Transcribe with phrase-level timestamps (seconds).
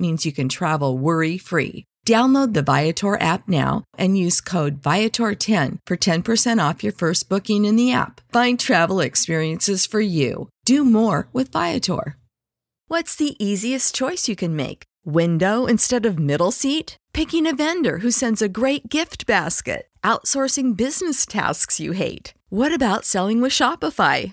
[0.00, 1.84] means you can travel worry free.
[2.06, 7.66] Download the Viator app now and use code Viator10 for 10% off your first booking
[7.66, 8.20] in the app.
[8.32, 10.48] Find travel experiences for you.
[10.64, 12.16] Do more with Viator.
[12.88, 14.84] What's the easiest choice you can make?
[15.04, 16.96] Window instead of middle seat?
[17.12, 19.86] Picking a vendor who sends a great gift basket?
[20.02, 22.34] Outsourcing business tasks you hate?
[22.48, 24.32] What about selling with Shopify?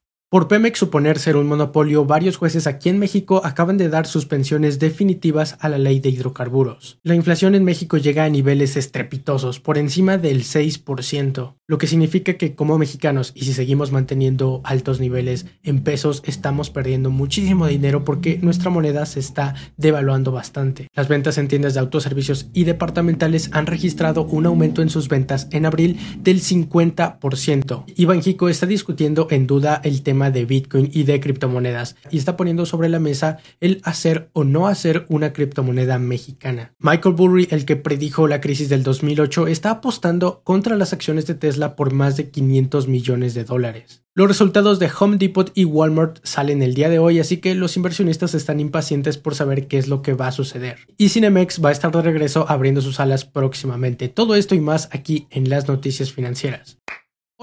[0.31, 4.79] Por Pemex suponer ser un monopolio, varios jueces aquí en México acaban de dar suspensiones
[4.79, 6.99] definitivas a la ley de hidrocarburos.
[7.03, 12.35] La inflación en México llega a niveles estrepitosos, por encima del 6%, lo que significa
[12.35, 18.05] que como mexicanos, y si seguimos manteniendo altos niveles en pesos, estamos perdiendo muchísimo dinero
[18.05, 20.87] porque nuestra moneda se está devaluando bastante.
[20.95, 25.49] Las ventas en tiendas de autoservicios y departamentales han registrado un aumento en sus ventas
[25.51, 27.83] en abril del 50%.
[27.97, 32.37] Y Banjico está discutiendo en duda el tema de Bitcoin y de criptomonedas y está
[32.37, 36.73] poniendo sobre la mesa el hacer o no hacer una criptomoneda mexicana.
[36.79, 41.35] Michael Burry, el que predijo la crisis del 2008, está apostando contra las acciones de
[41.35, 44.03] Tesla por más de 500 millones de dólares.
[44.13, 47.77] Los resultados de Home Depot y Walmart salen el día de hoy, así que los
[47.77, 50.79] inversionistas están impacientes por saber qué es lo que va a suceder.
[50.97, 54.09] Y Cinemex va a estar de regreso abriendo sus alas próximamente.
[54.09, 56.77] Todo esto y más aquí en las noticias financieras.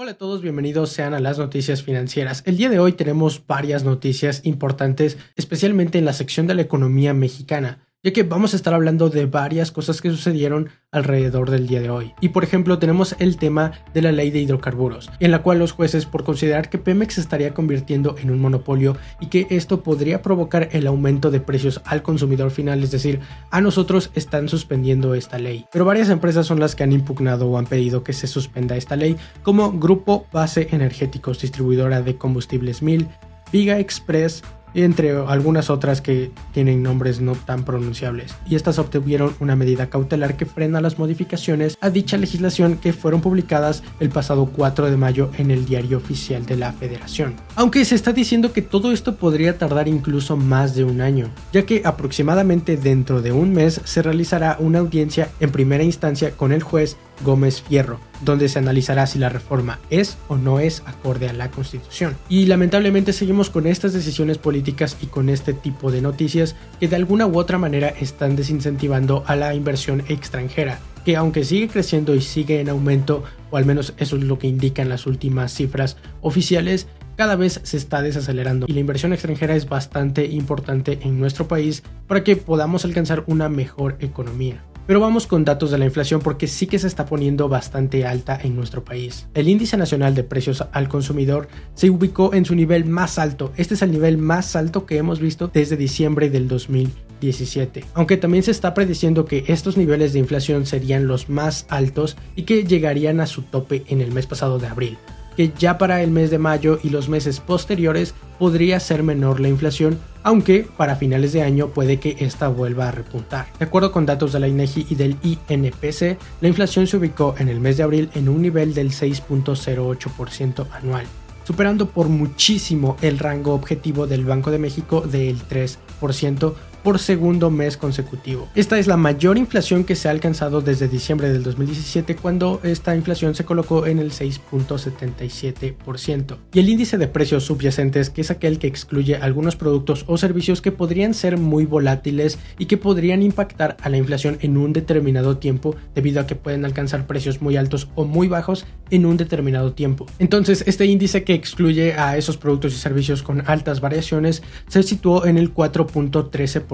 [0.01, 2.41] Hola a todos, bienvenidos sean a las noticias financieras.
[2.45, 7.13] El día de hoy tenemos varias noticias importantes, especialmente en la sección de la economía
[7.13, 11.81] mexicana ya que vamos a estar hablando de varias cosas que sucedieron alrededor del día
[11.81, 12.13] de hoy.
[12.21, 15.73] Y por ejemplo tenemos el tema de la ley de hidrocarburos, en la cual los
[15.73, 20.69] jueces por considerar que Pemex estaría convirtiendo en un monopolio y que esto podría provocar
[20.71, 23.19] el aumento de precios al consumidor final, es decir,
[23.51, 25.65] a nosotros están suspendiendo esta ley.
[25.71, 28.95] Pero varias empresas son las que han impugnado o han pedido que se suspenda esta
[28.95, 33.09] ley, como Grupo Base Energéticos, distribuidora de combustibles Mil,
[33.51, 34.43] Viga Express,
[34.73, 38.35] entre algunas otras que tienen nombres no tan pronunciables.
[38.47, 43.21] Y estas obtuvieron una medida cautelar que frena las modificaciones a dicha legislación que fueron
[43.21, 47.35] publicadas el pasado 4 de mayo en el diario oficial de la Federación.
[47.55, 51.65] Aunque se está diciendo que todo esto podría tardar incluso más de un año, ya
[51.65, 56.63] que aproximadamente dentro de un mes se realizará una audiencia en primera instancia con el
[56.63, 61.33] juez Gómez Fierro, donde se analizará si la reforma es o no es acorde a
[61.33, 62.15] la Constitución.
[62.29, 66.95] Y lamentablemente seguimos con estas decisiones políticas y con este tipo de noticias que de
[66.95, 72.21] alguna u otra manera están desincentivando a la inversión extranjera, que aunque sigue creciendo y
[72.21, 76.87] sigue en aumento, o al menos eso es lo que indican las últimas cifras oficiales,
[77.19, 81.83] cada vez se está desacelerando y la inversión extranjera es bastante importante en nuestro país
[82.07, 84.63] para que podamos alcanzar una mejor economía.
[84.89, 88.39] Pero vamos con datos de la inflación porque sí que se está poniendo bastante alta
[88.41, 89.27] en nuestro país.
[89.35, 93.53] El índice nacional de precios al consumidor se ubicó en su nivel más alto.
[93.55, 97.85] Este es el nivel más alto que hemos visto desde diciembre del 2017.
[97.93, 102.41] Aunque también se está prediciendo que estos niveles de inflación serían los más altos y
[102.41, 104.97] que llegarían a su tope en el mes pasado de abril
[105.39, 109.47] que ya para el mes de mayo y los meses posteriores podría ser menor la
[109.47, 113.47] inflación, aunque para finales de año puede que esta vuelva a repuntar.
[113.57, 117.47] De acuerdo con datos de la INEGI y del INPC, la inflación se ubicó en
[117.47, 121.05] el mes de abril en un nivel del 6.08% anual,
[121.45, 126.53] superando por muchísimo el rango objetivo del Banco de México del 3%,
[126.83, 128.47] por segundo mes consecutivo.
[128.55, 132.95] Esta es la mayor inflación que se ha alcanzado desde diciembre del 2017 cuando esta
[132.95, 136.37] inflación se colocó en el 6.77%.
[136.53, 140.61] Y el índice de precios subyacentes, que es aquel que excluye algunos productos o servicios
[140.61, 145.37] que podrían ser muy volátiles y que podrían impactar a la inflación en un determinado
[145.37, 149.73] tiempo debido a que pueden alcanzar precios muy altos o muy bajos en un determinado
[149.73, 150.07] tiempo.
[150.19, 155.25] Entonces, este índice que excluye a esos productos y servicios con altas variaciones se situó
[155.25, 156.68] en el 4.13%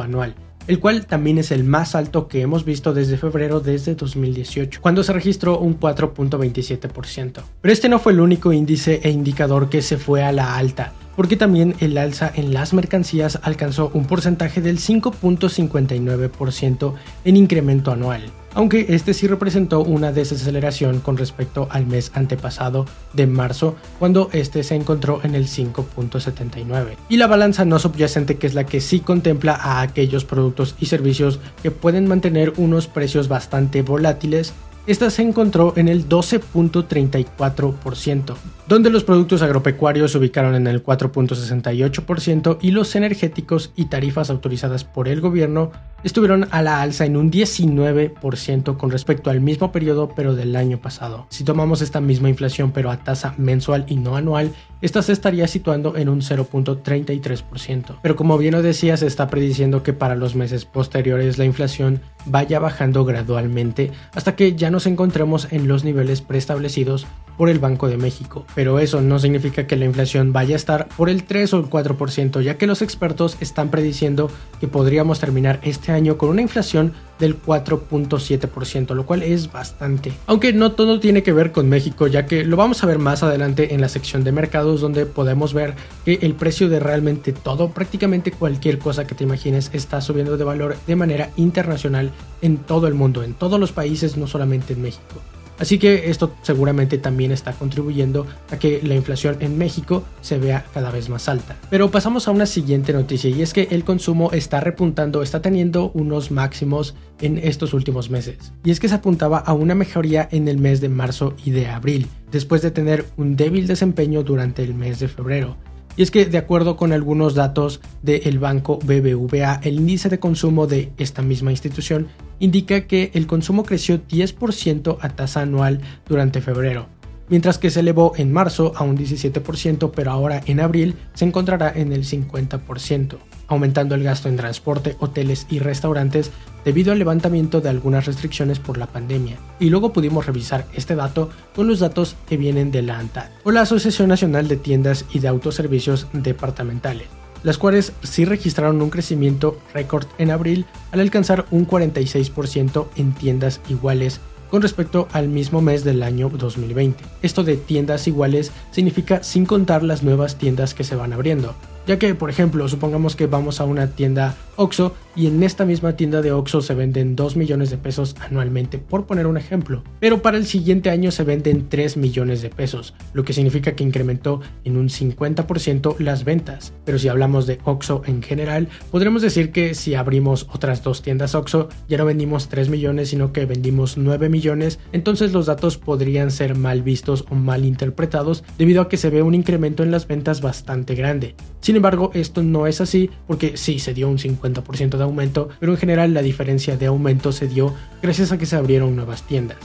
[0.00, 0.34] anual
[0.68, 5.02] el cual también es el más alto que hemos visto desde febrero desde 2018, cuando
[5.02, 7.42] se registró un 4.27%.
[7.62, 10.92] Pero este no fue el único índice e indicador que se fue a la alta
[11.18, 16.94] porque también el alza en las mercancías alcanzó un porcentaje del 5.59%
[17.24, 18.22] en incremento anual,
[18.58, 24.64] aunque este sí representó una desaceleración con respecto al mes antepasado de marzo, cuando este
[24.64, 26.96] se encontró en el 5.79.
[27.08, 30.86] Y la balanza no subyacente, que es la que sí contempla a aquellos productos y
[30.86, 34.54] servicios que pueden mantener unos precios bastante volátiles,
[34.88, 38.34] esta se encontró en el 12.34%,
[38.68, 44.84] donde los productos agropecuarios se ubicaron en el 4.68% y los energéticos y tarifas autorizadas
[44.84, 45.72] por el gobierno
[46.04, 50.78] estuvieron a la alza en un 19% con respecto al mismo periodo pero del año
[50.78, 51.26] pasado.
[51.30, 55.48] Si tomamos esta misma inflación pero a tasa mensual y no anual, esta se estaría
[55.48, 57.96] situando en un 0.33%.
[58.02, 62.00] Pero como bien lo decía, se está prediciendo que para los meses posteriores la inflación
[62.26, 67.06] vaya bajando gradualmente hasta que ya nos encontremos en los niveles preestablecidos
[67.38, 68.44] por el Banco de México.
[68.58, 71.66] Pero eso no significa que la inflación vaya a estar por el 3 o el
[71.66, 76.92] 4%, ya que los expertos están prediciendo que podríamos terminar este año con una inflación
[77.20, 80.12] del 4.7%, lo cual es bastante.
[80.26, 83.22] Aunque no todo tiene que ver con México, ya que lo vamos a ver más
[83.22, 85.74] adelante en la sección de mercados, donde podemos ver
[86.04, 90.42] que el precio de realmente todo, prácticamente cualquier cosa que te imagines, está subiendo de
[90.42, 92.10] valor de manera internacional
[92.42, 95.22] en todo el mundo, en todos los países, no solamente en México.
[95.58, 100.64] Así que esto seguramente también está contribuyendo a que la inflación en México se vea
[100.72, 101.56] cada vez más alta.
[101.70, 105.90] Pero pasamos a una siguiente noticia y es que el consumo está repuntando, está teniendo
[105.94, 108.52] unos máximos en estos últimos meses.
[108.64, 111.66] Y es que se apuntaba a una mejoría en el mes de marzo y de
[111.66, 115.56] abril, después de tener un débil desempeño durante el mes de febrero.
[115.98, 120.68] Y es que de acuerdo con algunos datos del banco BBVA, el índice de consumo
[120.68, 122.06] de esta misma institución
[122.38, 126.86] indica que el consumo creció 10% a tasa anual durante febrero,
[127.28, 131.72] mientras que se elevó en marzo a un 17%, pero ahora en abril se encontrará
[131.74, 133.18] en el 50%,
[133.48, 136.30] aumentando el gasto en transporte, hoteles y restaurantes
[136.64, 139.38] debido al levantamiento de algunas restricciones por la pandemia.
[139.58, 143.50] Y luego pudimos revisar este dato con los datos que vienen de la ANTAD, o
[143.50, 147.08] la Asociación Nacional de Tiendas y de Autoservicios Departamentales
[147.42, 153.60] las cuales sí registraron un crecimiento récord en abril al alcanzar un 46% en tiendas
[153.68, 154.20] iguales
[154.50, 157.04] con respecto al mismo mes del año 2020.
[157.22, 161.54] Esto de tiendas iguales significa sin contar las nuevas tiendas que se van abriendo,
[161.88, 165.96] ya que por ejemplo supongamos que vamos a una tienda OXO y en esta misma
[165.96, 169.82] tienda de Oxxo se venden 2 millones de pesos anualmente, por poner un ejemplo.
[169.98, 173.82] Pero para el siguiente año se venden 3 millones de pesos, lo que significa que
[173.82, 176.72] incrementó en un 50% las ventas.
[176.84, 181.34] Pero si hablamos de Oxxo en general, podremos decir que si abrimos otras dos tiendas
[181.34, 186.30] Oxxo, ya no vendimos 3 millones, sino que vendimos 9 millones, entonces los datos podrían
[186.30, 190.06] ser mal vistos o mal interpretados debido a que se ve un incremento en las
[190.06, 191.34] ventas bastante grande.
[191.78, 195.78] Embargo, esto no es así porque sí se dio un 50% de aumento, pero en
[195.78, 199.58] general la diferencia de aumento se dio gracias a que se abrieron nuevas tiendas.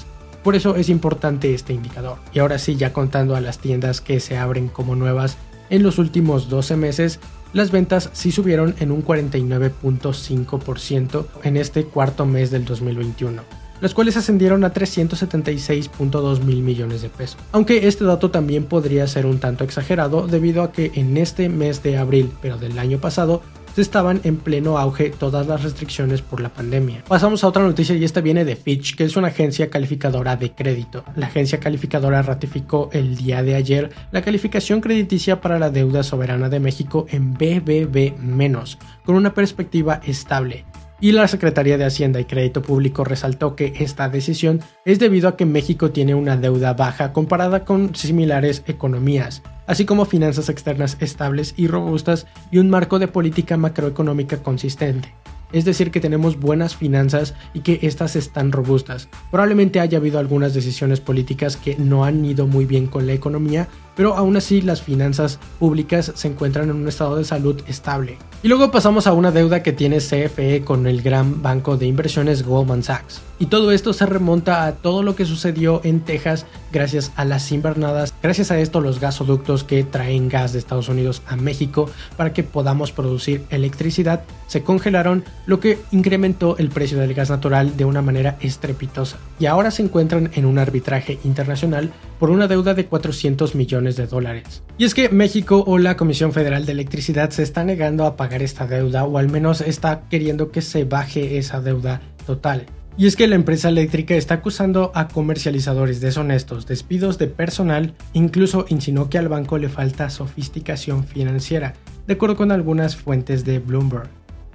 [0.43, 2.17] Por eso es importante este indicador.
[2.33, 5.37] Y ahora sí, ya contando a las tiendas que se abren como nuevas
[5.69, 7.19] en los últimos 12 meses,
[7.53, 14.15] las ventas sí subieron en un 49.5% en este cuarto mes del 2021 las cuales
[14.15, 17.37] ascendieron a 376.2 mil millones de pesos.
[17.51, 21.83] Aunque este dato también podría ser un tanto exagerado debido a que en este mes
[21.83, 23.41] de abril, pero del año pasado,
[23.75, 27.03] estaban en pleno auge todas las restricciones por la pandemia.
[27.09, 30.51] Pasamos a otra noticia y esta viene de Fitch, que es una agencia calificadora de
[30.51, 31.03] crédito.
[31.17, 36.47] La agencia calificadora ratificó el día de ayer la calificación crediticia para la deuda soberana
[36.47, 40.63] de México en BBB-, con una perspectiva estable
[41.03, 45.35] y la Secretaría de Hacienda y Crédito Público resaltó que esta decisión es debido a
[45.35, 51.55] que México tiene una deuda baja comparada con similares economías, así como finanzas externas estables
[51.57, 55.13] y robustas y un marco de política macroeconómica consistente.
[55.51, 59.09] es decir que tenemos buenas finanzas y que estas están robustas.
[59.29, 63.67] Probablemente haya habido algunas decisiones políticas que no han ido muy bien con la economía,
[63.95, 68.17] pero aún así las finanzas públicas se encuentran en un estado de salud estable.
[68.43, 72.43] Y luego pasamos a una deuda que tiene CFE con el gran banco de inversiones
[72.43, 73.21] Goldman Sachs.
[73.39, 77.51] Y todo esto se remonta a todo lo que sucedió en Texas gracias a las
[77.51, 78.13] invernadas.
[78.21, 82.43] Gracias a esto los gasoductos que traen gas de Estados Unidos a México para que
[82.43, 88.01] podamos producir electricidad se congelaron, lo que incrementó el precio del gas natural de una
[88.01, 89.17] manera estrepitosa.
[89.39, 94.07] Y ahora se encuentran en un arbitraje internacional por una deuda de 400 millones de
[94.07, 94.63] dólares.
[94.77, 98.41] Y es que México o la Comisión Federal de Electricidad se está negando a pagar
[98.41, 102.65] esta deuda o al menos está queriendo que se baje esa deuda total.
[102.95, 108.65] Y es que la empresa eléctrica está acusando a comercializadores deshonestos, despidos de personal, incluso
[108.69, 111.73] insinuó que al banco le falta sofisticación financiera,
[112.05, 114.09] de acuerdo con algunas fuentes de Bloomberg.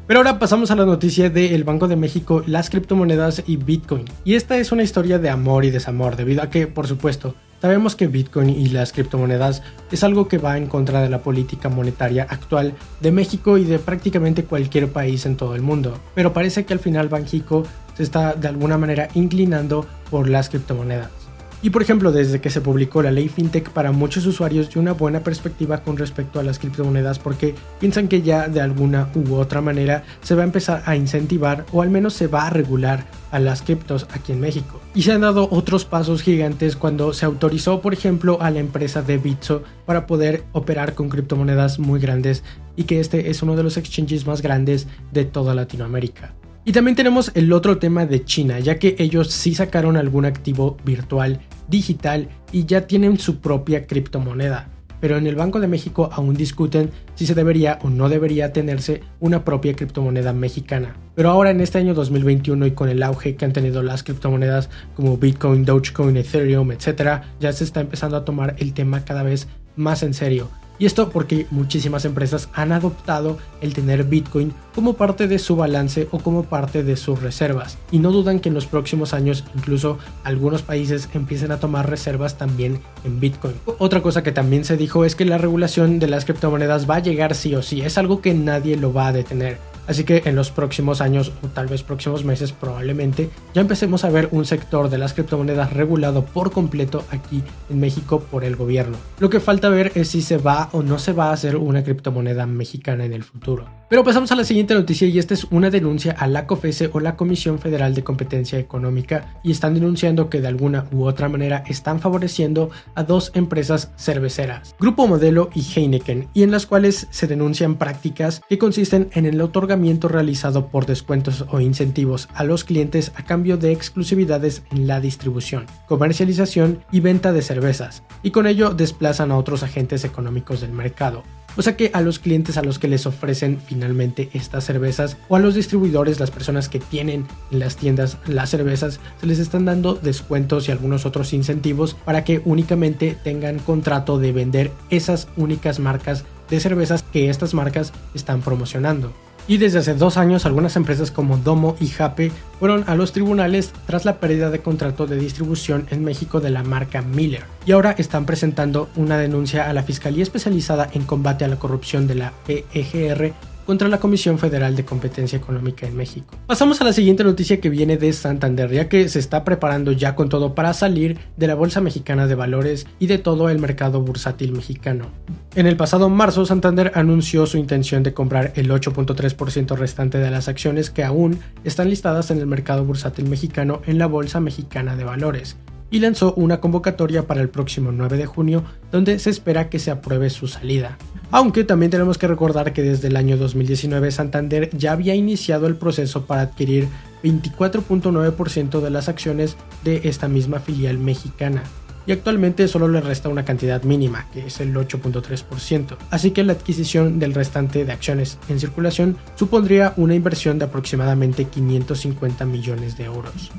[0.07, 4.07] Pero ahora pasamos a la noticia del Banco de México, las criptomonedas y Bitcoin.
[4.25, 7.97] Y esta es una historia de amor y desamor, debido a que, por supuesto, Sabemos
[7.97, 12.25] que Bitcoin y las criptomonedas es algo que va en contra de la política monetaria
[12.31, 16.73] actual de México y de prácticamente cualquier país en todo el mundo, pero parece que
[16.73, 17.65] al final Banjico
[17.97, 21.28] se está de alguna manera inclinando por las criptomonedas.
[21.61, 24.93] Y por ejemplo, desde que se publicó la ley FinTech para muchos usuarios dio una
[24.93, 29.61] buena perspectiva con respecto a las criptomonedas porque piensan que ya de alguna u otra
[29.61, 33.41] manera se va a empezar a incentivar o al menos se va a regular a
[33.41, 34.81] las criptos aquí en México.
[34.95, 39.03] Y se han dado otros pasos gigantes cuando se autorizó, por ejemplo, a la empresa
[39.03, 42.45] de Bitso para poder operar con criptomonedas muy grandes
[42.77, 46.35] y que este es uno de los exchanges más grandes de toda Latinoamérica.
[46.69, 50.77] Y también tenemos el otro tema de China, ya que ellos sí sacaron algún activo
[50.85, 54.69] virtual digital y ya tienen su propia criptomoneda.
[55.01, 59.01] Pero en el Banco de México aún discuten si se debería o no debería tenerse
[59.19, 60.95] una propia criptomoneda mexicana.
[61.15, 64.69] Pero ahora en este año 2021 y con el auge que han tenido las criptomonedas
[64.95, 69.49] como Bitcoin, Dogecoin, Ethereum, etc., ya se está empezando a tomar el tema cada vez
[69.75, 75.27] más en serio y esto porque muchísimas empresas han adoptado el tener Bitcoin como parte
[75.27, 77.79] de su balance o como parte de sus reservas.
[77.91, 82.39] Y no dudan que en los próximos años incluso algunos países empiecen a tomar reservas
[82.39, 83.55] también en Bitcoin.
[83.79, 87.03] Otra cosa que también se dijo es que la regulación de las criptomonedas va a
[87.03, 87.81] llegar sí o sí.
[87.81, 89.59] Es algo que nadie lo va a detener.
[89.89, 94.11] Así que en los próximos años o tal vez próximos meses probablemente ya empecemos a
[94.11, 98.99] ver un sector de las criptomonedas regulado por completo aquí en México por el gobierno.
[99.19, 101.83] Lo que falta ver es si se va o no se va a hacer una
[101.83, 103.65] criptomoneda mexicana en el futuro.
[103.89, 107.01] Pero pasamos a la siguiente noticia y esta es una denuncia a la COFESE o
[107.01, 111.65] la Comisión Federal de Competencia Económica y están denunciando que de alguna u otra manera
[111.67, 117.27] están favoreciendo a dos empresas cerveceras, Grupo Modelo y Heineken, y en las cuales se
[117.27, 119.78] denuncian prácticas que consisten en el otorgamiento
[120.09, 125.67] realizado por descuentos o incentivos a los clientes a cambio de exclusividades en la distribución,
[125.87, 131.23] comercialización y venta de cervezas, y con ello desplazan a otros agentes económicos del mercado.
[131.57, 135.35] O sea que a los clientes a los que les ofrecen finalmente estas cervezas o
[135.35, 139.65] a los distribuidores, las personas que tienen en las tiendas las cervezas, se les están
[139.65, 145.81] dando descuentos y algunos otros incentivos para que únicamente tengan contrato de vender esas únicas
[145.81, 149.13] marcas de cervezas que estas marcas están promocionando.
[149.49, 153.73] Y desde hace dos años algunas empresas como Domo y Jape fueron a los tribunales
[153.87, 157.45] tras la pérdida de contrato de distribución en México de la marca Miller.
[157.65, 162.07] Y ahora están presentando una denuncia a la Fiscalía Especializada en Combate a la Corrupción
[162.07, 163.33] de la PEGR
[163.69, 166.35] contra la Comisión Federal de Competencia Económica en México.
[166.47, 170.15] Pasamos a la siguiente noticia que viene de Santander, ya que se está preparando ya
[170.15, 174.01] con todo para salir de la Bolsa Mexicana de Valores y de todo el mercado
[174.01, 175.09] bursátil mexicano.
[175.55, 180.49] En el pasado marzo, Santander anunció su intención de comprar el 8.3% restante de las
[180.49, 185.05] acciones que aún están listadas en el mercado bursátil mexicano en la Bolsa Mexicana de
[185.05, 185.59] Valores
[185.91, 189.91] y lanzó una convocatoria para el próximo 9 de junio donde se espera que se
[189.91, 190.97] apruebe su salida.
[191.31, 195.77] Aunque también tenemos que recordar que desde el año 2019 Santander ya había iniciado el
[195.77, 196.89] proceso para adquirir
[197.23, 201.63] 24.9% de las acciones de esta misma filial mexicana.
[202.07, 205.99] Y actualmente solo le resta una cantidad mínima, que es el 8.3%.
[206.09, 211.45] Así que la adquisición del restante de acciones en circulación supondría una inversión de aproximadamente
[211.45, 213.51] 550 millones de euros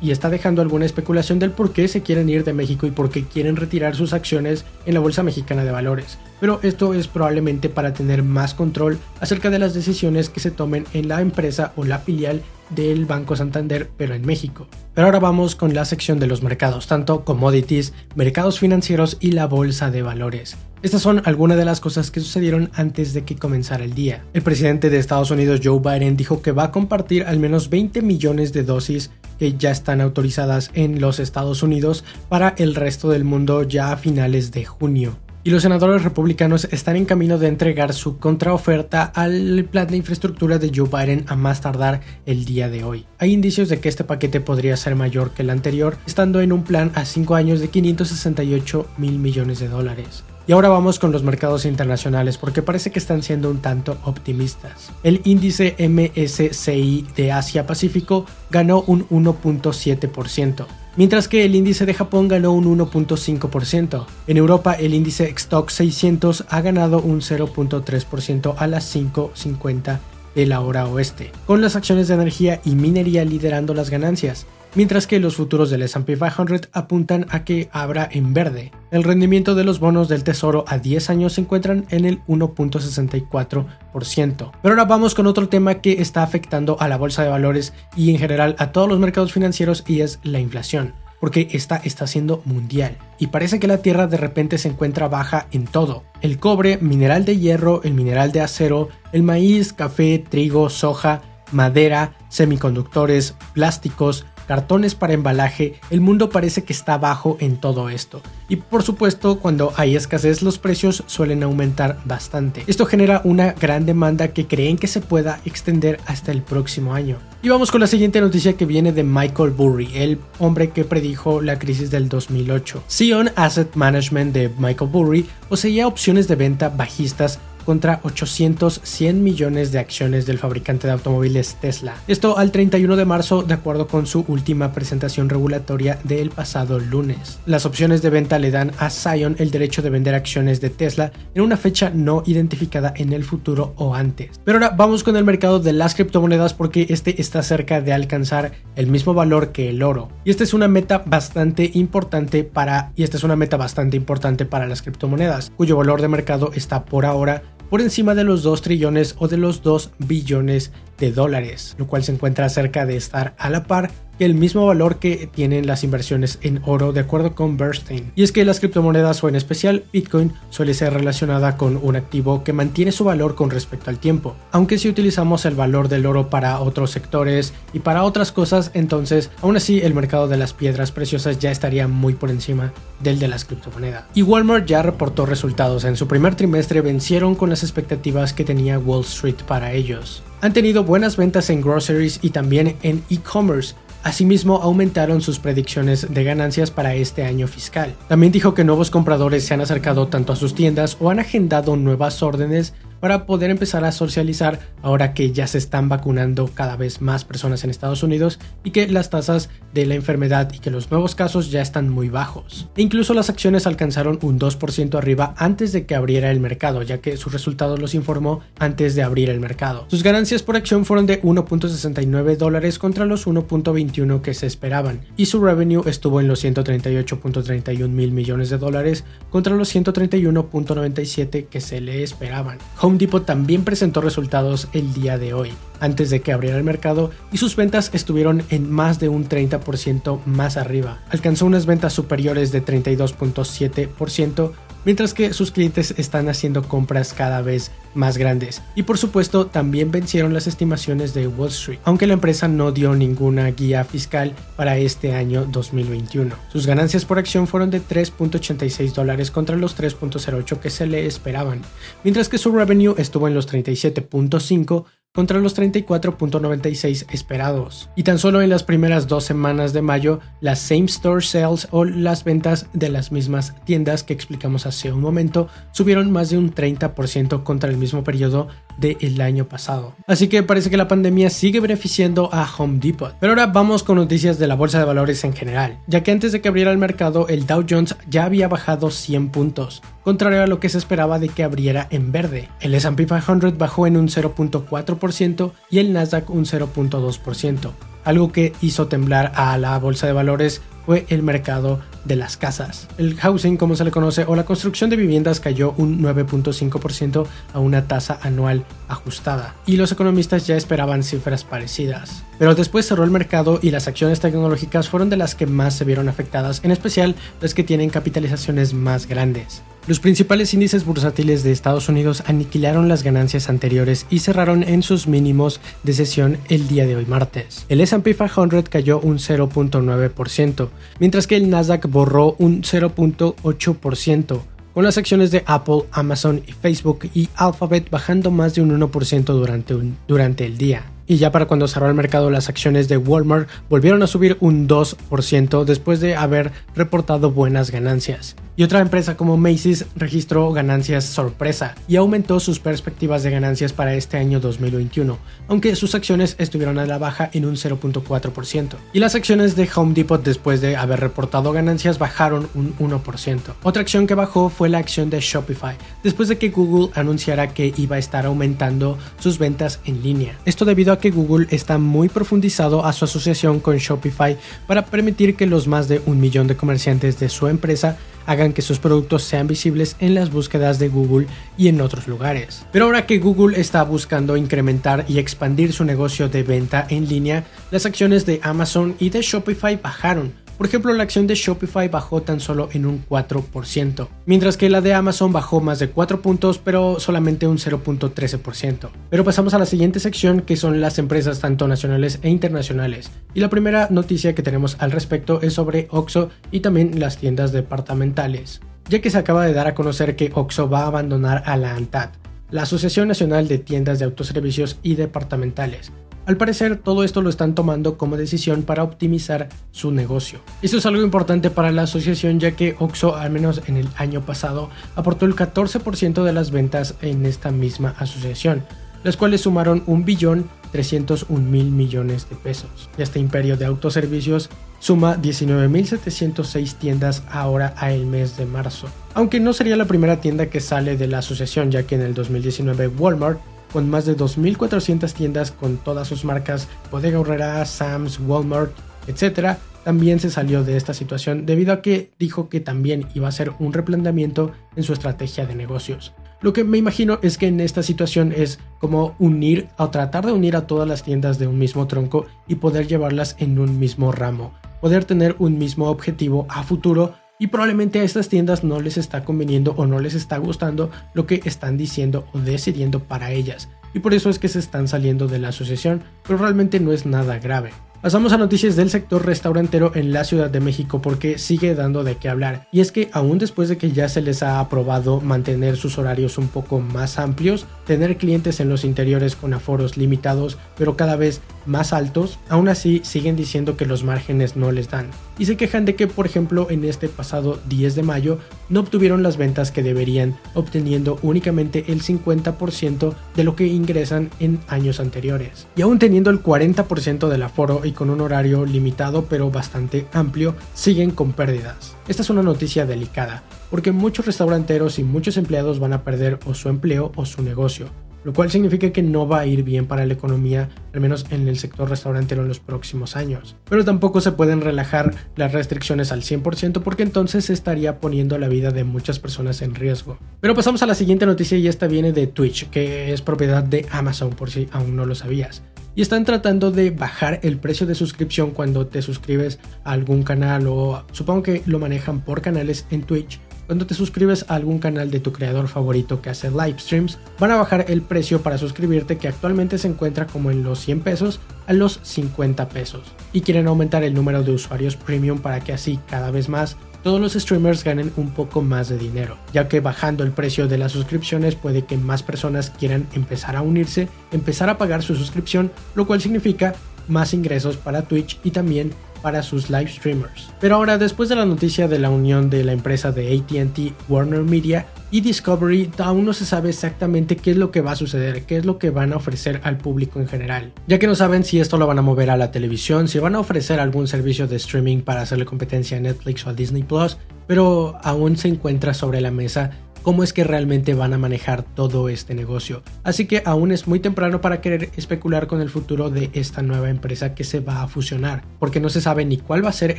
[0.00, 3.10] y está dejando alguna especulación del por qué se quieren ir de México y por
[3.10, 6.18] qué quieren retirar sus acciones en la Bolsa Mexicana de Valores.
[6.40, 10.84] Pero esto es probablemente para tener más control acerca de las decisiones que se tomen
[10.92, 14.66] en la empresa o la filial del Banco Santander, pero en México.
[14.94, 19.46] Pero ahora vamos con la sección de los mercados, tanto commodities, mercados financieros y la
[19.46, 20.56] bolsa de valores.
[20.82, 24.24] Estas son algunas de las cosas que sucedieron antes de que comenzara el día.
[24.34, 28.02] El presidente de Estados Unidos, Joe Biden, dijo que va a compartir al menos 20
[28.02, 33.24] millones de dosis que ya están autorizadas en los Estados Unidos para el resto del
[33.24, 37.94] mundo ya a finales de junio y los senadores republicanos están en camino de entregar
[37.94, 42.82] su contraoferta al plan de infraestructura de Joe Biden a más tardar el día de
[42.82, 43.06] hoy.
[43.18, 46.64] Hay indicios de que este paquete podría ser mayor que el anterior, estando en un
[46.64, 50.24] plan a 5 años de 568 mil millones de dólares.
[50.48, 54.90] Y ahora vamos con los mercados internacionales porque parece que están siendo un tanto optimistas.
[55.04, 62.28] El índice MSCI de Asia Pacífico ganó un 1.7%, mientras que el índice de Japón
[62.28, 64.06] ganó un 1.5%.
[64.26, 69.98] En Europa el índice Stock 600 ha ganado un 0.3% a las 5.50
[70.34, 75.08] de la hora oeste, con las acciones de energía y minería liderando las ganancias mientras
[75.08, 78.70] que los futuros del S&P 500 apuntan a que abra en verde.
[78.92, 84.52] El rendimiento de los bonos del tesoro a 10 años se encuentran en el 1.64%.
[84.62, 88.10] Pero ahora vamos con otro tema que está afectando a la bolsa de valores y
[88.10, 92.42] en general a todos los mercados financieros y es la inflación porque esta está siendo
[92.44, 96.04] mundial y parece que la Tierra de repente se encuentra baja en todo.
[96.20, 102.12] El cobre, mineral de hierro, el mineral de acero, el maíz, café, trigo, soja, madera,
[102.28, 108.22] semiconductores, plásticos, cartones para embalaje, el mundo parece que está bajo en todo esto.
[108.48, 112.62] Y por supuesto, cuando hay escasez, los precios suelen aumentar bastante.
[112.66, 117.18] Esto genera una gran demanda que creen que se pueda extender hasta el próximo año.
[117.42, 121.40] Y vamos con la siguiente noticia que viene de Michael Burry, el hombre que predijo
[121.40, 122.84] la crisis del 2008.
[122.86, 129.72] Sion Asset Management de Michael Burry poseía opciones de venta bajistas contra 800 100 millones
[129.72, 131.96] de acciones del fabricante de automóviles Tesla.
[132.08, 137.40] Esto al 31 de marzo de acuerdo con su última presentación regulatoria del pasado lunes.
[137.44, 141.12] Las opciones de venta le dan a Zion el derecho de vender acciones de Tesla
[141.34, 144.40] en una fecha no identificada en el futuro o antes.
[144.44, 148.52] Pero ahora vamos con el mercado de las criptomonedas porque este está cerca de alcanzar
[148.76, 150.08] el mismo valor que el oro.
[150.24, 154.46] Y esta es una meta bastante importante para y esta es una meta bastante importante
[154.46, 158.62] para las criptomonedas, cuyo valor de mercado está por ahora por encima de los 2
[158.62, 163.34] trillones o de los 2 billones de dólares, lo cual se encuentra cerca de estar
[163.38, 167.56] a la par el mismo valor que tienen las inversiones en oro de acuerdo con
[167.56, 168.12] Bernstein.
[168.14, 172.44] Y es que las criptomonedas o en especial Bitcoin suele ser relacionada con un activo
[172.44, 174.36] que mantiene su valor con respecto al tiempo.
[174.52, 179.30] Aunque si utilizamos el valor del oro para otros sectores y para otras cosas, entonces
[179.42, 183.28] aún así el mercado de las piedras preciosas ya estaría muy por encima del de
[183.28, 184.04] las criptomonedas.
[184.14, 185.84] Y Walmart ya reportó resultados.
[185.84, 190.22] En su primer trimestre vencieron con las expectativas que tenía Wall Street para ellos.
[190.42, 193.74] Han tenido buenas ventas en groceries y también en e-commerce,
[194.06, 197.92] Asimismo, aumentaron sus predicciones de ganancias para este año fiscal.
[198.06, 201.74] También dijo que nuevos compradores se han acercado tanto a sus tiendas o han agendado
[201.74, 207.00] nuevas órdenes para poder empezar a socializar ahora que ya se están vacunando cada vez
[207.00, 210.90] más personas en Estados Unidos y que las tasas de la enfermedad y que los
[210.90, 212.68] nuevos casos ya están muy bajos.
[212.76, 216.98] E incluso las acciones alcanzaron un 2% arriba antes de que abriera el mercado, ya
[216.98, 219.86] que sus resultados los informó antes de abrir el mercado.
[219.88, 225.26] Sus ganancias por acción fueron de 1.69 dólares contra los 1.21 que se esperaban y
[225.26, 231.80] su revenue estuvo en los 138.31 mil millones de dólares contra los 131.97 que se
[231.80, 232.58] le esperaban.
[232.86, 237.10] Home Depot también presentó resultados el día de hoy, antes de que abriera el mercado,
[237.32, 241.00] y sus ventas estuvieron en más de un 30% más arriba.
[241.10, 244.52] Alcanzó unas ventas superiores de 32.7%,
[244.86, 248.62] mientras que sus clientes están haciendo compras cada vez más grandes.
[248.74, 252.94] Y por supuesto también vencieron las estimaciones de Wall Street, aunque la empresa no dio
[252.94, 256.34] ninguna guía fiscal para este año 2021.
[256.50, 261.62] Sus ganancias por acción fueron de 3.86 dólares contra los 3.08 que se le esperaban,
[262.04, 264.84] mientras que su revenue estuvo en los 37.5
[265.16, 267.88] contra los 34.96 esperados.
[267.96, 271.86] Y tan solo en las primeras dos semanas de mayo, las same store sales o
[271.86, 276.54] las ventas de las mismas tiendas que explicamos hace un momento subieron más de un
[276.54, 279.94] 30% contra el mismo periodo del año pasado.
[280.06, 283.14] Así que parece que la pandemia sigue beneficiando a Home Depot.
[283.18, 286.32] Pero ahora vamos con noticias de la bolsa de valores en general, ya que antes
[286.32, 290.46] de que abriera el mercado el Dow Jones ya había bajado 100 puntos, contrario a
[290.46, 292.48] lo que se esperaba de que abriera en verde.
[292.60, 297.70] El S&P 500 bajó en un 0.4% y el Nasdaq un 0.2%.
[298.04, 302.88] Algo que hizo temblar a la bolsa de valores fue el mercado de las casas.
[302.98, 307.58] El housing, como se le conoce, o la construcción de viviendas cayó un 9.5% a
[307.58, 312.22] una tasa anual ajustada, y los economistas ya esperaban cifras parecidas.
[312.38, 315.84] Pero después cerró el mercado y las acciones tecnológicas fueron de las que más se
[315.84, 319.62] vieron afectadas, en especial las que tienen capitalizaciones más grandes.
[319.86, 325.06] Los principales índices bursátiles de Estados Unidos aniquilaron las ganancias anteriores y cerraron en sus
[325.06, 327.66] mínimos de sesión el día de hoy martes.
[327.68, 330.68] El S&P 500 cayó un 0.9%,
[330.98, 334.40] mientras que el Nasdaq borró un 0.8%
[334.74, 339.74] con las acciones de Apple, Amazon, Facebook y Alphabet bajando más de un 1% durante,
[340.08, 340.84] durante el día.
[341.06, 344.68] Y ya para cuando cerró el mercado, las acciones de Walmart volvieron a subir un
[344.68, 351.74] 2% después de haber reportado buenas ganancias y otra empresa como Macy's registró ganancias sorpresa
[351.86, 356.86] y aumentó sus perspectivas de ganancias para este año 2021, aunque sus acciones estuvieron a
[356.86, 358.76] la baja en un 0.4%.
[358.94, 363.40] Y las acciones de Home Depot después de haber reportado ganancias bajaron un 1%.
[363.62, 367.74] Otra acción que bajó fue la acción de Shopify, después de que Google anunciara que
[367.76, 370.38] iba a estar aumentando sus ventas en línea.
[370.46, 375.36] Esto debido a que Google está muy profundizado a su asociación con Shopify para permitir
[375.36, 379.22] que los más de un millón de comerciantes de su empresa hagan que sus productos
[379.22, 382.66] sean visibles en las búsquedas de Google y en otros lugares.
[382.72, 387.44] Pero ahora que Google está buscando incrementar y expandir su negocio de venta en línea,
[387.70, 392.22] las acciones de Amazon y de Shopify bajaron por ejemplo, la acción de Shopify bajó
[392.22, 396.58] tan solo en un 4%, mientras que la de Amazon bajó más de 4 puntos,
[396.58, 398.88] pero solamente un 0.13%.
[399.10, 403.10] Pero pasamos a la siguiente sección, que son las empresas tanto nacionales e internacionales.
[403.34, 407.52] Y la primera noticia que tenemos al respecto es sobre Oxxo y también las tiendas
[407.52, 411.56] departamentales, ya que se acaba de dar a conocer que Oxxo va a abandonar a
[411.56, 412.10] la ANTAD,
[412.50, 415.92] la Asociación Nacional de Tiendas de Autoservicios y Departamentales,
[416.26, 420.40] al parecer, todo esto lo están tomando como decisión para optimizar su negocio.
[420.60, 424.22] Esto es algo importante para la asociación ya que Oxo, al menos en el año
[424.26, 428.64] pasado, aportó el 14% de las ventas en esta misma asociación,
[429.04, 432.90] las cuales sumaron un billón 301 mil millones de pesos.
[432.98, 438.88] Este imperio de autoservicios suma 19.706 tiendas ahora a el mes de marzo.
[439.14, 442.14] Aunque no sería la primera tienda que sale de la asociación, ya que en el
[442.14, 443.40] 2019 Walmart
[443.76, 448.72] con más de 2.400 tiendas con todas sus marcas, Bodega Horrera, Sam's, Walmart,
[449.06, 453.28] etc., también se salió de esta situación debido a que dijo que también iba a
[453.28, 456.14] hacer un replanteamiento en su estrategia de negocios.
[456.40, 460.32] Lo que me imagino es que en esta situación es como unir o tratar de
[460.32, 464.10] unir a todas las tiendas de un mismo tronco y poder llevarlas en un mismo
[464.10, 468.96] ramo, poder tener un mismo objetivo a futuro y probablemente a estas tiendas no les
[468.96, 473.68] está conveniendo o no les está gustando lo que están diciendo o decidiendo para ellas.
[473.94, 477.06] Y por eso es que se están saliendo de la asociación, pero realmente no es
[477.06, 477.72] nada grave.
[478.02, 482.16] Pasamos a noticias del sector restaurantero en la Ciudad de México porque sigue dando de
[482.16, 482.68] qué hablar.
[482.70, 486.38] Y es que aún después de que ya se les ha aprobado mantener sus horarios
[486.38, 491.40] un poco más amplios, tener clientes en los interiores con aforos limitados pero cada vez
[491.64, 495.10] más altos, aún así siguen diciendo que los márgenes no les dan.
[495.38, 499.22] Y se quejan de que, por ejemplo, en este pasado 10 de mayo no obtuvieron
[499.22, 505.66] las ventas que deberían, obteniendo únicamente el 50% de lo que ingresan en años anteriores.
[505.76, 510.54] Y aún teniendo el 40% del aforo y con un horario limitado pero bastante amplio,
[510.74, 511.96] siguen con pérdidas.
[512.08, 516.54] Esta es una noticia delicada, porque muchos restauranteros y muchos empleados van a perder o
[516.54, 517.88] su empleo o su negocio
[518.26, 521.46] lo cual significa que no va a ir bien para la economía, al menos en
[521.46, 523.54] el sector restaurantero en los próximos años.
[523.70, 528.72] Pero tampoco se pueden relajar las restricciones al 100% porque entonces estaría poniendo la vida
[528.72, 530.18] de muchas personas en riesgo.
[530.40, 533.86] Pero pasamos a la siguiente noticia y esta viene de Twitch, que es propiedad de
[533.92, 535.62] Amazon por si aún no lo sabías
[535.94, 540.66] y están tratando de bajar el precio de suscripción cuando te suscribes a algún canal
[540.66, 545.10] o supongo que lo manejan por canales en Twitch cuando te suscribes a algún canal
[545.10, 549.18] de tu creador favorito que hace live streams, van a bajar el precio para suscribirte
[549.18, 553.02] que actualmente se encuentra como en los 100 pesos a los 50 pesos.
[553.32, 557.20] Y quieren aumentar el número de usuarios premium para que así cada vez más todos
[557.20, 560.90] los streamers ganen un poco más de dinero, ya que bajando el precio de las
[560.90, 566.06] suscripciones puede que más personas quieran empezar a unirse, empezar a pagar su suscripción, lo
[566.08, 566.74] cual significa
[567.06, 568.92] más ingresos para Twitch y también
[569.26, 570.50] para sus live streamers.
[570.60, 574.42] Pero ahora, después de la noticia de la unión de la empresa de ATT, Warner
[574.42, 578.44] Media y Discovery, aún no se sabe exactamente qué es lo que va a suceder,
[578.44, 580.72] qué es lo que van a ofrecer al público en general.
[580.86, 583.34] Ya que no saben si esto lo van a mover a la televisión, si van
[583.34, 587.18] a ofrecer algún servicio de streaming para hacerle competencia a Netflix o a Disney Plus,
[587.48, 589.72] pero aún se encuentra sobre la mesa
[590.06, 592.84] cómo es que realmente van a manejar todo este negocio.
[593.02, 596.90] Así que aún es muy temprano para querer especular con el futuro de esta nueva
[596.90, 599.98] empresa que se va a fusionar, porque no se sabe ni cuál va a ser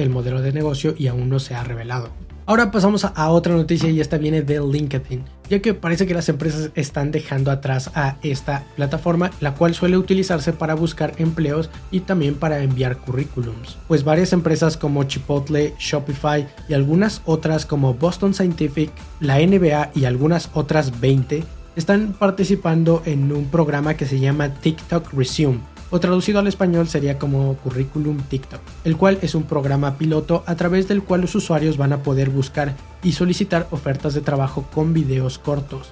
[0.00, 2.10] el modelo de negocio y aún no se ha revelado.
[2.48, 6.28] Ahora pasamos a otra noticia y esta viene de LinkedIn, ya que parece que las
[6.28, 12.00] empresas están dejando atrás a esta plataforma, la cual suele utilizarse para buscar empleos y
[12.00, 13.78] también para enviar currículums.
[13.88, 20.04] Pues varias empresas como Chipotle, Shopify y algunas otras como Boston Scientific, la NBA y
[20.04, 21.42] algunas otras 20
[21.74, 25.58] están participando en un programa que se llama TikTok Resume
[25.90, 30.56] o traducido al español sería como Curriculum TikTok, el cual es un programa piloto a
[30.56, 34.92] través del cual los usuarios van a poder buscar y solicitar ofertas de trabajo con
[34.92, 35.90] videos cortos.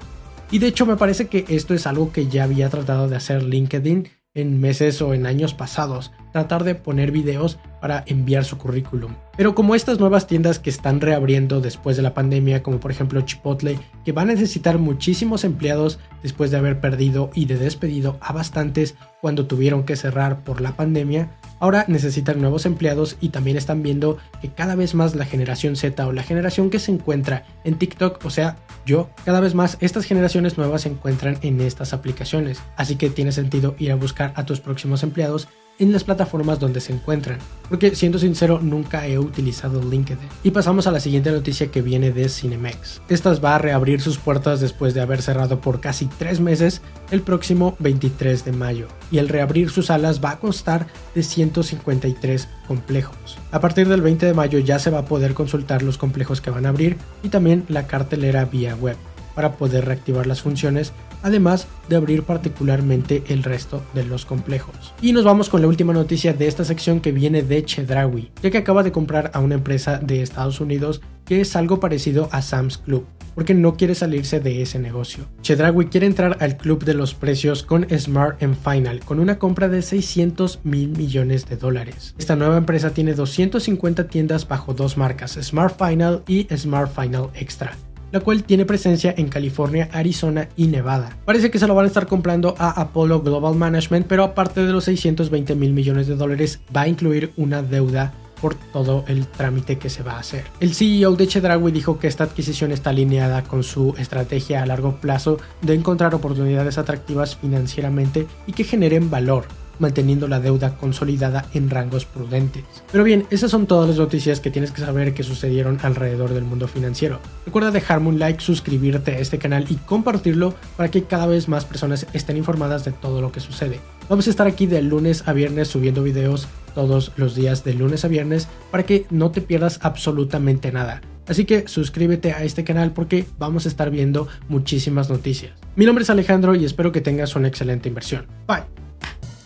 [0.50, 3.42] Y de hecho me parece que esto es algo que ya había tratado de hacer
[3.42, 9.14] LinkedIn en meses o en años pasados, tratar de poner videos para enviar su currículum.
[9.36, 13.20] Pero como estas nuevas tiendas que están reabriendo después de la pandemia, como por ejemplo
[13.20, 18.32] Chipotle, que va a necesitar muchísimos empleados después de haber perdido y de despedido a
[18.32, 23.84] bastantes cuando tuvieron que cerrar por la pandemia, ahora necesitan nuevos empleados y también están
[23.84, 27.78] viendo que cada vez más la generación Z o la generación que se encuentra en
[27.78, 32.60] TikTok, o sea, yo, cada vez más estas generaciones nuevas se encuentran en estas aplicaciones.
[32.76, 36.80] Así que tiene sentido ir a buscar a tus próximos empleados en las plataformas donde
[36.80, 40.28] se encuentran, porque siendo sincero nunca he utilizado LinkedIn.
[40.42, 43.02] Y pasamos a la siguiente noticia que viene de Cinemex.
[43.08, 47.22] Estas va a reabrir sus puertas después de haber cerrado por casi tres meses el
[47.22, 53.38] próximo 23 de mayo, y el reabrir sus salas va a constar de 153 complejos.
[53.50, 56.50] A partir del 20 de mayo ya se va a poder consultar los complejos que
[56.50, 58.96] van a abrir y también la cartelera vía web
[59.34, 60.92] para poder reactivar las funciones
[61.24, 64.94] además de abrir particularmente el resto de los complejos.
[65.02, 68.50] Y nos vamos con la última noticia de esta sección que viene de Chedrawi, ya
[68.50, 72.42] que acaba de comprar a una empresa de Estados Unidos que es algo parecido a
[72.42, 75.24] Sam's Club, porque no quiere salirse de ese negocio.
[75.40, 79.70] Chedrawi quiere entrar al club de los precios con Smart and Final, con una compra
[79.70, 82.14] de 600 mil millones de dólares.
[82.18, 87.74] Esta nueva empresa tiene 250 tiendas bajo dos marcas, Smart Final y Smart Final Extra
[88.14, 91.18] la cual tiene presencia en California, Arizona y Nevada.
[91.24, 94.72] Parece que se lo van a estar comprando a Apollo Global Management, pero aparte de
[94.72, 99.78] los 620 mil millones de dólares, va a incluir una deuda por todo el trámite
[99.78, 100.44] que se va a hacer.
[100.60, 105.00] El CEO de Chedraui dijo que esta adquisición está alineada con su estrategia a largo
[105.00, 109.46] plazo de encontrar oportunidades atractivas financieramente y que generen valor
[109.78, 112.64] manteniendo la deuda consolidada en rangos prudentes.
[112.90, 116.44] Pero bien, esas son todas las noticias que tienes que saber que sucedieron alrededor del
[116.44, 117.20] mundo financiero.
[117.46, 121.64] Recuerda dejarme un like, suscribirte a este canal y compartirlo para que cada vez más
[121.64, 123.80] personas estén informadas de todo lo que sucede.
[124.08, 128.04] Vamos a estar aquí de lunes a viernes subiendo videos todos los días de lunes
[128.04, 131.00] a viernes para que no te pierdas absolutamente nada.
[131.26, 135.52] Así que suscríbete a este canal porque vamos a estar viendo muchísimas noticias.
[135.74, 138.26] Mi nombre es Alejandro y espero que tengas una excelente inversión.
[138.46, 138.83] Bye.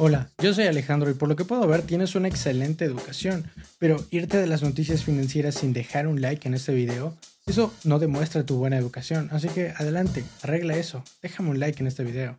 [0.01, 3.97] Hola, yo soy Alejandro y por lo que puedo ver tienes una excelente educación, pero
[4.13, 8.47] irte de las noticias financieras sin dejar un like en este video, eso no demuestra
[8.47, 12.39] tu buena educación, así que adelante, arregla eso, déjame un like en este video.